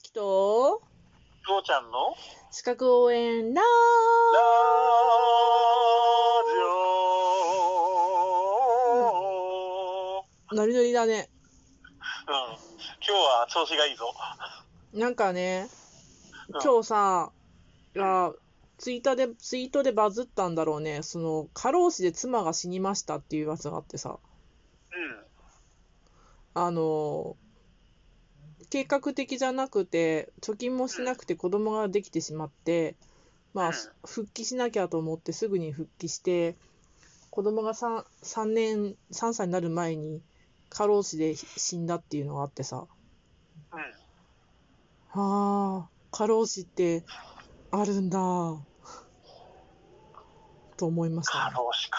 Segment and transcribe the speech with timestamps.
[0.00, 0.82] きと、
[1.46, 2.14] 父ちゃんの？
[2.50, 3.70] 資格応援ララジ
[10.52, 11.30] オノリノリだね。
[12.26, 12.32] うん。
[12.34, 12.56] 今
[13.06, 14.12] 日は調子がいいぞ。
[14.92, 15.68] なんかね、
[16.48, 17.30] うん今日さ、
[17.94, 18.32] が
[18.78, 21.02] ツイッターで、ツイートでバズったんだろうね。
[21.02, 24.18] その、過労死で妻が死にましたっていうやつがあってさ、
[24.92, 25.24] うん。
[26.54, 27.36] あの、
[28.68, 32.96] 計画的じゃなくて、貯金もしなくて子供ができてしまって、
[33.54, 33.74] まあうん、
[34.06, 36.56] 復帰しなきゃと思ってすぐに復帰して、
[37.30, 40.20] 子供が 3, 3年、3歳になる前に
[40.68, 42.86] 過労死で死んだっていうのがあってさ、
[43.72, 43.80] うん。
[45.12, 47.04] ああ、過労死って
[47.70, 48.18] あるんだ、
[50.76, 51.52] と思いましたね。
[51.52, 51.98] 過労死か。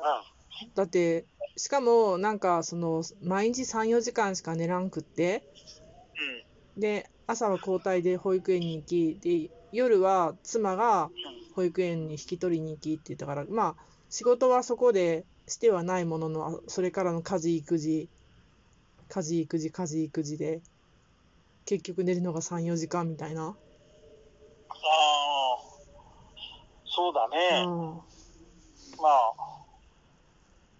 [0.00, 0.74] うん。
[0.74, 1.26] だって、
[1.58, 5.42] しかもなんかその、毎日3、4時間しか寝らんくって、
[6.76, 11.10] で、朝は交代で保育園に行き、で、夜は妻が
[11.50, 13.76] 保育園に引き取りに行きって言ったから、まあ、
[14.08, 18.08] 仕事はそこでしてはないものの、あそれからの家事、育児、
[19.08, 20.62] 家事、育児、家事、育児で、
[21.64, 23.48] 結局寝るのが3、4時間みたいな。
[23.48, 23.56] ああ、
[26.86, 27.66] そうだうね。
[27.66, 28.02] ん。
[29.02, 29.57] まあ、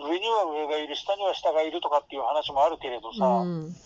[0.00, 3.76] 上には上がいる、下には下がいるとかっていう話もあるけれどさ、もううん。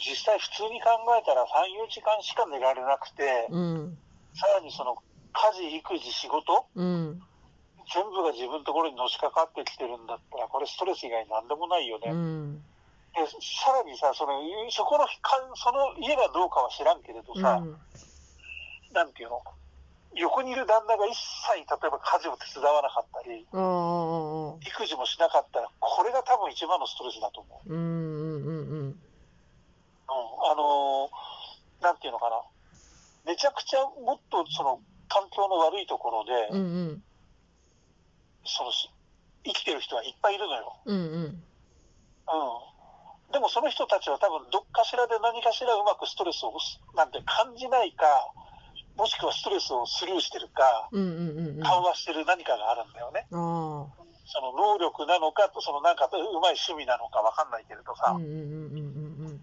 [0.00, 3.98] 実際普通に考えたら3、4時間しか寝られなくて、うん。
[4.34, 4.96] さらにその
[5.32, 7.20] 家事、育児、仕事、うん。
[7.94, 12.10] 全部が自分のところにのしかかってきてるんだったら、これストレス以外なんでもないよね。
[12.10, 12.60] うん。
[13.16, 15.12] でさらにさ、その、そこのか、
[15.54, 17.80] その家がどうかは知らんけれどうさ、ん。
[18.92, 19.40] なんていうの？
[20.16, 23.46] 横にいる旦那が一切、例えば家事を手伝わなかったり、
[24.64, 27.74] 育児もしなかったら、これが多分一番のストレスだと思う。
[27.74, 27.78] うん。
[27.78, 28.44] うん。
[28.44, 28.68] うん。
[28.68, 28.76] うん。
[28.80, 29.00] うん。
[30.50, 31.10] あのー
[31.80, 32.42] なんていうのかな。
[33.24, 36.58] めちゃくちゃもっとその、環境の悪いところで、うん。
[36.58, 36.62] う
[36.98, 37.02] ん。
[38.44, 38.72] その、
[39.44, 40.74] 生きてる人はいっぱいいるのよ。
[40.86, 40.96] うん。
[40.96, 41.24] うん。
[41.24, 41.32] うん。
[43.32, 46.56] でもその人たちは多分どっかしらで何かしらうまくストレスを
[46.96, 48.04] なんて感じないか、
[48.98, 51.00] もしくはストレスをスルーしてるか、うん。
[51.00, 51.38] うん。
[51.38, 51.62] うん。
[51.62, 53.26] 緩和してる何かがあるんだよね。
[53.30, 53.86] あ
[54.28, 57.96] その能力なのか、そのなんかうまい趣味なのかわかんないけれどあ。
[57.96, 58.24] さ、うん。
[58.24, 58.30] うん。
[58.30, 58.74] うん。
[58.74, 59.30] うん。
[59.30, 59.40] うん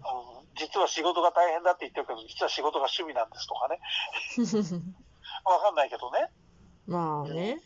[0.56, 3.76] 実は仕事が大変だって言ってるけど、実は仕事が趣味なんですとかね。
[4.40, 4.96] うん。
[5.52, 6.32] わかんないけどね。
[6.86, 7.60] まあね。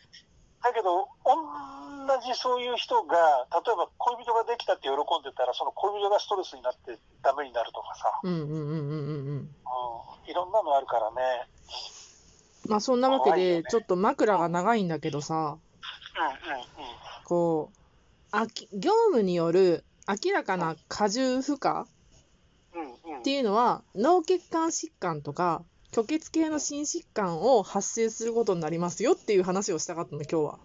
[0.63, 3.17] だけど、同じそういう人が、
[3.49, 8.33] 例えば恋人ができたって喜んでたら、その恋人がストレスになってダメになるとかさ、うん。
[8.33, 8.51] うん。
[8.51, 8.89] うん。
[8.91, 9.20] うん。
[10.31, 11.17] いろんなのあるからね。
[12.69, 15.59] まあそんなわけで、ねちょっと枕が長いんだけどさ、うんうんうん。
[17.25, 17.77] こう、
[18.31, 21.87] あき業務による明らかな過重負荷
[23.21, 30.59] っていうのは、脳血管疾患とか、虚血系の心疾患を発生することになりますよっていう話をしたかったの、今日は。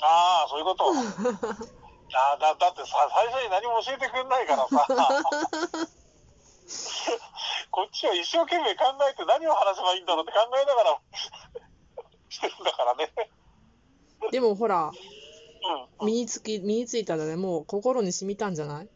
[0.00, 0.92] ああ、そういうこと。
[2.10, 4.86] ああだだってさ、最初に何も教えてくんないからさ。
[7.70, 11.00] こっちは一生懸命考えて何を話せばいいんだろうって考えながら
[12.28, 13.10] してるんだからね。
[14.30, 14.90] でもほら、
[16.00, 16.06] うん。
[16.06, 18.84] 身につき、身についたらね、もう心に染みたんじゃない？
[18.84, 18.90] うん、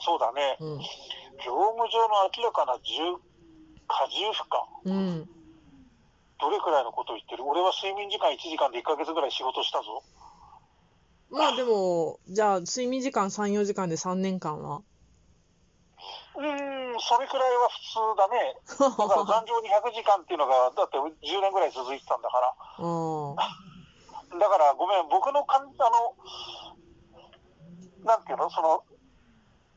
[0.00, 0.56] そうだね。
[0.60, 0.78] うん。
[0.78, 0.86] 業
[1.44, 3.16] 務上の明らかな重
[3.88, 4.42] 過重負
[4.84, 4.92] 荷。
[4.92, 5.30] うん。
[6.38, 7.44] どれくらいのことを言ってる？
[7.46, 10.02] 俺は睡眠時間1時間で1ヶ月ぐらい仕事したぞ。
[11.28, 14.82] まあでも、じゃあ、睡眠時間3、4時間で3年間は？
[16.36, 18.54] うーん、それくらいは普通だね。
[18.78, 22.54] だから残業200時間っていうのが、だって10年ぐらい続いてたんだから。
[22.78, 23.36] うん。
[24.38, 26.14] だからごめん、僕のかん、あの、
[28.04, 28.84] なんていうの、その、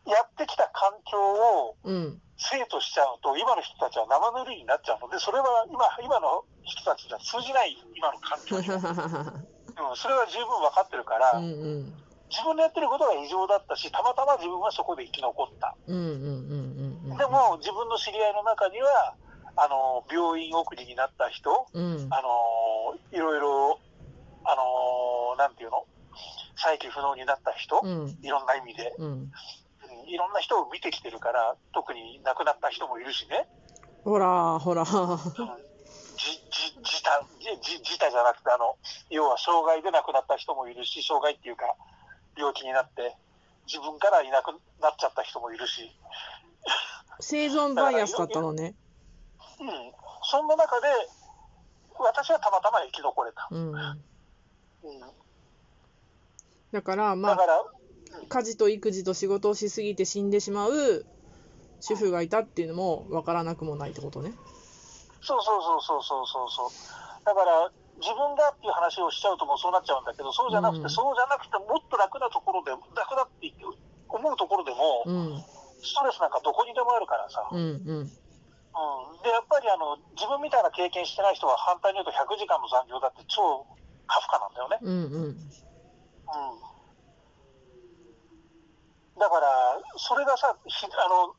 [0.06, 2.22] やってきた環境をうん。
[2.36, 8.68] 生としちゃうと、今の人たちは生ぬるいになっちゃうので、それは今、今の人たちじゃ通じない、今の環境に。
[9.74, 11.48] うん、それは十分分かってるから、うんう
[11.88, 12.03] ん。
[12.34, 15.78] 自分のやってることが異常だったし、たまたま自分はそこで生き残った。
[15.86, 15.94] で
[17.30, 18.90] も、自分の知り合いの中には、
[19.56, 22.10] あの、病院送りになった人、うん。
[22.10, 23.80] あの、いろいろ、
[24.46, 25.86] あの、なんていうの
[26.58, 28.18] 再起不能になった人、うん。
[28.22, 29.06] いろんな意味で、うん。
[29.06, 29.32] うん
[30.08, 33.48] いろんな人を見てきてるから、特に亡くなった人もいるしね、
[34.04, 34.84] ほら、ほら。
[34.84, 34.92] 自
[37.02, 38.76] 他、じ、じ自他じゃなくて、あの、
[39.10, 41.66] 要は障害で亡くなった人もいるし、障害っていうか、
[42.38, 43.16] 病気になって、
[43.66, 44.52] 自分からいなく
[44.82, 45.92] なっちゃった人もいるし、
[47.20, 48.76] 生存バイアスだったのね。
[49.60, 49.68] うん、
[50.24, 50.88] そんな中で、
[52.00, 53.48] 私はたまたま生き残れた。
[53.52, 53.70] うん。
[53.70, 54.04] うん、
[56.72, 57.38] だから、まあ、
[58.28, 61.06] 家事と育児と仕事をしすぎて死んでしまう
[61.80, 64.34] 主婦がいたっていうのも分からなくもないってことね。
[65.22, 67.26] そうそうそうそうそうそうそう。
[67.26, 73.54] だから、自分がっていう話をしちゃうともうそうなっちゃうんだけど、そうじゃなくて、うんそうじゃなくて、もっと楽なところで、楽だって
[74.10, 75.44] 思うところでも、うん、
[75.82, 77.48] ストレスなんかどこにでもあるからさ。
[77.52, 78.10] うん、うん。
[78.74, 83.66] うん、で、やっぱりあの、自分みたいな経験してない人は反対に言うと100時間の残業だって超
[84.08, 84.78] 過負荷なんだよね。
[84.82, 85.30] うん、うん。
[85.30, 85.38] うん。
[89.20, 89.48] だから、
[89.98, 91.36] それがさ、ひあの、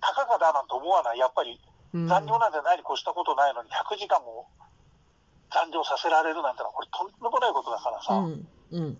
[0.00, 1.18] たかがだなんて思わない？
[1.18, 1.58] やっぱり
[1.94, 4.46] うん残業なんてないに越したことないのに、100時間も
[5.50, 8.14] 残業させられるなんてのは、これとんでもないことだからさ。
[8.14, 8.82] うん、うん。
[8.82, 8.98] うん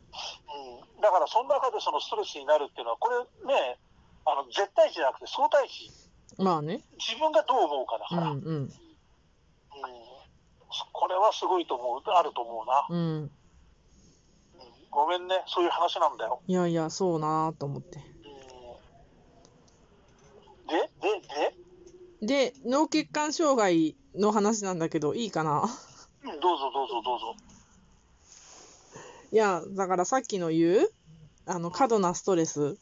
[1.01, 3.79] だから、その中でそのストレスになるっていうのは、これね、
[4.25, 5.91] あの絶対値じゃなくて相対値、
[6.43, 6.83] まあね。
[6.99, 8.55] 自分がどう思うかだから、うん、うん。
[8.57, 8.71] うん
[10.93, 12.99] これはすごいと思う、あると思うな、うん。
[12.99, 13.31] うん
[14.91, 16.41] ごめんね、そういう話なんだよ。
[16.47, 17.99] いやいや、そうなーと思って。
[17.99, 18.07] うん
[20.67, 20.91] で、
[22.21, 25.69] で、で、で、脳血管障害の話なんだけど、いいかな？
[26.37, 27.37] うんどうぞどうぞどうぞ。
[29.33, 30.89] いや、だからさっきの言う、
[31.47, 32.77] あの、過度なストレス、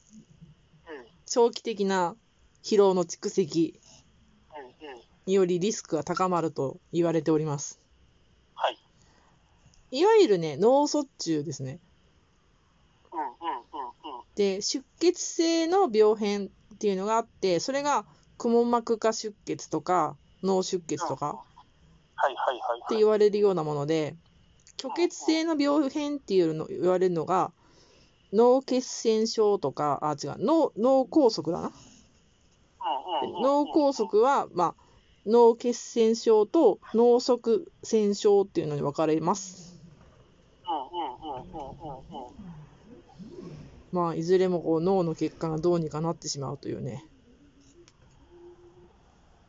[1.27, 2.17] 長期的な
[2.63, 3.81] 疲労の蓄積
[4.57, 5.01] うん。
[5.27, 7.81] によりリスクが高まると言われております。
[8.55, 8.79] はい。
[9.91, 11.79] いわゆるね、脳卒中ですね。
[13.13, 14.25] うん、うん、うん、うん。
[14.35, 18.05] で、出血性の病変っていうのがあって、それが
[18.37, 21.43] くも膜下出血とか脳出血とか。
[22.85, 24.17] って言われるようなもので、
[24.81, 27.53] 虚血性の病変っていうの言われるのが、
[28.33, 31.69] 脳血栓症とか、あ、違う、脳、脳梗塞だな。
[31.69, 34.85] うんうんうんうん、脳梗塞は、まあ、
[35.27, 39.81] 脳血栓症と脳側栓症っていうのに分かれます。
[40.67, 42.55] うんうんうんうんうんうん。
[43.93, 47.05] まあ、いずれもこう脳の血管がどうにかなってしまうというね。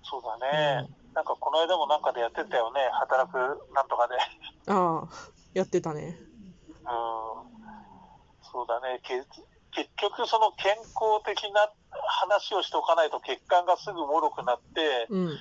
[0.04, 3.38] そうだね、なんかこの間もなんかでやってたよね、働く
[3.74, 4.16] なんとかで。
[4.68, 5.10] ああ、
[5.54, 6.20] やってたね。
[6.68, 6.86] うん、
[8.44, 9.24] そうだね、け
[9.72, 15.40] 結局、その健康的な話をしておかないと、血管がすぐ脆くなって、うん、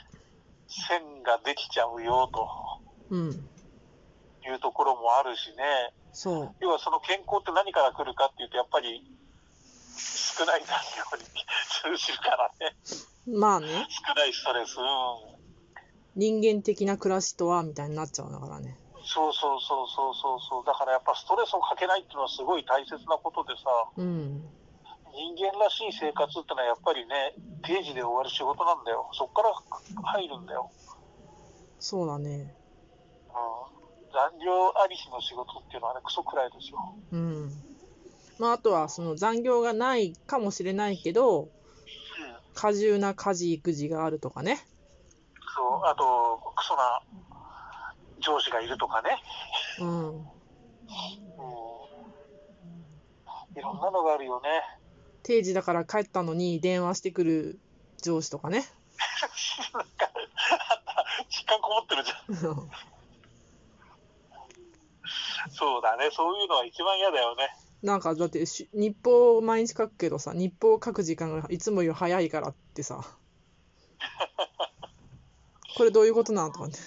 [0.69, 2.49] 線ができちゃうよと。
[3.11, 9.05] うん、いうところもあるしね、そ要はその健康って何から来るかっていうと、やっぱり
[9.97, 10.79] 少ない残
[11.11, 11.25] 業に
[11.99, 12.76] 通じるからね、
[13.26, 13.38] う。
[13.38, 15.44] まあね、少ないストレス、うん、
[16.16, 18.78] 人間的な暮らしとは、みたいになっちゃうんだからね。
[19.05, 24.43] そうそうそうそうそうそう、だからやっぱストレスをかけないっていうのはすごい大切なことでさ、うん、
[25.14, 29.08] 人間らしい生活ってのはやっぱりね、定時で終わる仕事なんだよ。
[29.12, 29.55] そこから
[30.11, 30.70] 入るんだよ。
[31.78, 32.55] そうだね。
[33.28, 34.12] うん。
[34.12, 36.96] 残業ありきの仕事っていうのはね、クソくらいですよ。
[37.12, 37.52] うん。
[38.38, 41.49] まあ、あとは、その残業がないかもしれないけど、うん。
[42.55, 44.66] 過重な家事、育児があるとかね。
[45.86, 47.02] あと、クソな
[48.19, 49.10] 上司がいるとかね。
[49.81, 50.16] うん。
[50.16, 50.25] うん。
[53.56, 54.48] いろんなのがあるよね。
[55.22, 57.60] 定時だから帰ったのに電話してくる
[58.02, 58.64] 上司とかね。
[59.75, 60.12] なんか、あ
[60.78, 62.70] んた、実感こもってるじゃん。
[65.50, 66.10] そうだね。
[66.10, 67.48] そういうのは一番嫌だよね。
[67.82, 73.02] なんかだってし日報を毎日書くけどさ、日報を書く時間がいつもより早いからってさ、
[75.76, 76.78] これどういうことなんとかって。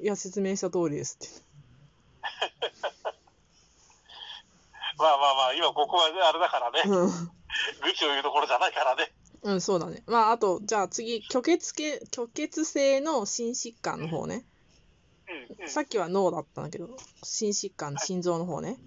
[0.00, 1.28] いや、説明した通りですって。
[4.98, 6.82] まあまあまあ、今ここはね、あれだからね。
[6.86, 7.36] うん
[7.82, 9.12] 愚痴を言うところじゃないからね。
[9.42, 10.02] うん、そうだね。
[10.06, 14.44] まあ、あと、じゃあ次、虚血系、虚血性の心疾患の方ね。
[15.28, 15.68] うん、うん。
[15.68, 16.88] さっきは脳だったんだけど、
[17.22, 18.78] 心疾患、心臓の方ね。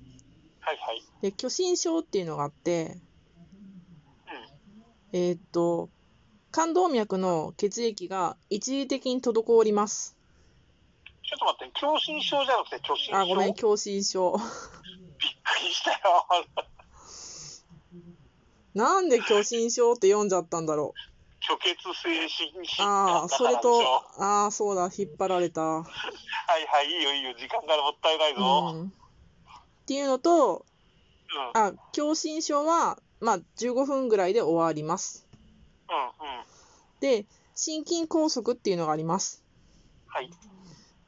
[0.60, 1.04] はいはい。
[1.22, 2.98] で、虚心症っていうのがあって、
[5.14, 5.20] うん。
[5.20, 5.90] えーっと、
[6.52, 10.18] 冠動脈の血液が一時的に滞ります。
[11.24, 13.18] ちょっと待って、狭心症じゃなくて虚心症？
[13.18, 14.32] あ、ごめん、狭心症。
[14.32, 15.98] びっくりしたよ。
[18.74, 20.94] なんで虚心症って読んじゃったんだろ
[21.42, 22.64] 虚血性心う。
[22.64, 23.84] 疾ああ、からでしそれとょ。、
[24.18, 25.62] ああ、そうだ、引っ張られた。
[25.62, 28.72] はいはい、いいよいいよ、時間がもったいないぞ。
[28.74, 28.88] うん。
[28.88, 28.92] っ
[29.86, 30.66] ていうのと、
[31.56, 31.62] うん。
[31.62, 35.29] あ、狭心症は、まあ、15分ぐらいで終わります。
[35.90, 36.44] うん、うん。
[37.00, 39.44] で、心筋梗塞っていうのがあります。
[40.08, 40.30] はい。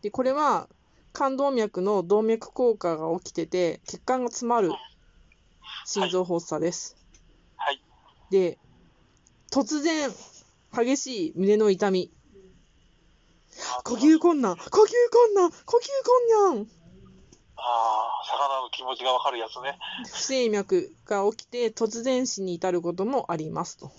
[0.02, 0.68] で、これは、
[1.14, 4.72] 冠動脈の動脈硬化が起きてて、血管が詰まる
[5.86, 6.96] 心臓発作です。
[7.58, 7.82] はい。
[8.32, 8.58] で、
[9.52, 10.10] 突然、
[10.74, 12.12] 激しい胸の痛み。
[13.84, 15.90] 呼吸困難呼吸困難呼吸
[16.46, 16.68] 困難
[17.58, 19.78] ああ、魚の気持ちがわかるやつね。
[20.12, 23.92] 不整脈が起きて突然死に至ることもありますと。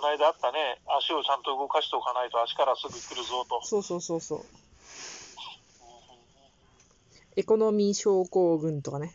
[0.00, 0.18] はい。
[0.18, 3.60] の間あったね、足をちゃんと動かしておかないと足からすぐ来るぞと。
[3.62, 4.44] そうそうそうそう。
[7.36, 9.14] エコノミー症候群とかね。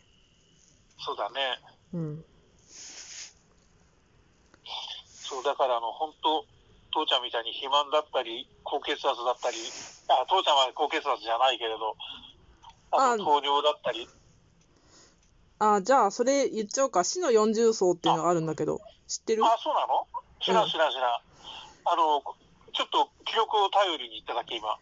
[0.98, 1.60] そうだね。
[1.94, 2.26] うん。
[5.24, 6.44] そう、だからあの、本当
[6.92, 9.58] 父ちゃんみたいに肥満だったり、高血圧だったり、
[10.10, 11.96] あ、父ちゃんは高血圧じゃないけれど、
[12.92, 14.10] ああと糖尿だったり、
[15.60, 17.04] あ、じゃあ、それ言っちゃおうか。
[17.04, 19.44] 死の40層っていうのがあるんだけど、知ってる？
[19.46, 20.08] あ、そうなの？
[20.42, 21.06] 知らうんん知らん知らん。
[21.86, 22.22] あの、
[22.74, 24.78] ちょっと記録を頼りに言っただけ今。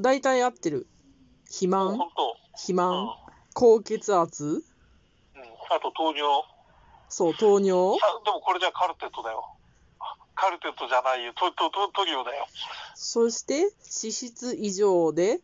[0.00, 0.86] 大体合ってる。
[1.46, 1.96] 肥満？
[1.96, 2.36] 本当。
[2.52, 2.76] 肥うん。
[2.76, 3.16] 満
[3.54, 4.44] 高血圧？
[4.44, 5.42] うん。
[5.42, 6.44] あと糖尿。
[7.08, 7.98] そう、糖尿？
[8.02, 9.48] あでもこれじゃカルテットだよ。
[10.34, 11.32] カルテットじゃないよ。
[11.34, 12.46] トトトトリオだよ。
[12.94, 13.70] そして、脂
[14.12, 15.40] 質異常で、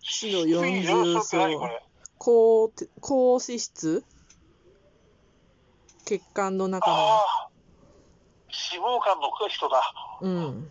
[0.00, 1.66] 死のいいよ40それって何こ層。
[1.66, 1.82] れ？
[2.18, 4.04] 高て高脂質？
[6.06, 6.96] 血管の中の。
[6.96, 7.48] ああ。
[8.48, 9.92] 脂肪肝の人だ。
[10.20, 10.68] うん。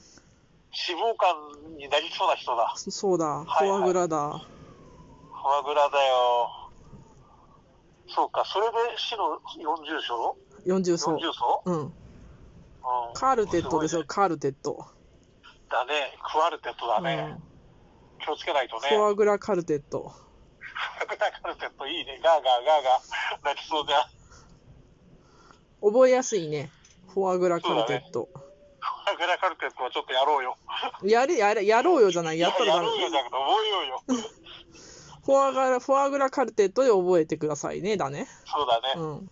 [0.77, 2.73] 脂肪肝になりそうな人だ。
[2.75, 3.25] そそうだ。
[3.25, 4.17] はいはいフォアグラだ。
[4.17, 6.71] フォアグラだよ。
[8.09, 11.15] そうか、それで死の40章？40層。
[11.15, 11.79] ?40 層うん。
[11.81, 11.91] うん。
[13.13, 14.85] カルテットですよ、ねカルテット。
[15.69, 16.17] だね。
[16.31, 17.37] クワルテットだね。
[18.23, 18.89] 気をつけないとね。
[18.89, 20.09] フォアグラカルテット。
[20.09, 22.19] フォアグラカルテットいいね。
[22.23, 24.03] ガーガーガーガー泣きそうじゃん。
[25.81, 26.71] 覚えやすいね。
[27.13, 28.29] フォアグラカルテット。
[28.33, 30.57] フォアグラカルテットはちょっとやろうよ。
[31.03, 32.39] やる、やる、やろうよじゃない。
[32.39, 34.29] やったらダメやろうよじゃなくて覚えようよ。
[35.25, 38.27] フォアグラ、フォアグラカルテットで覚えてくださいね、だね。
[38.45, 38.93] そうだね。
[38.95, 38.99] う。
[38.99, 39.29] うん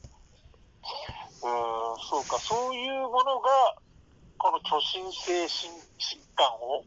[1.48, 3.76] ん、そうか、そういうものが、
[4.38, 5.70] この虚心性疾
[6.36, 6.84] 患を、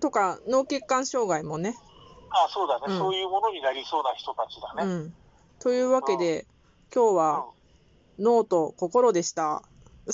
[0.00, 1.76] とか、脳血管障害もね。
[2.30, 4.92] あ、そうだね、うんそういうものになりそうな人たちだね。
[4.92, 5.14] うん。
[5.60, 6.46] というわけで、
[6.92, 7.46] 今日は
[8.18, 9.62] 脳と心でした。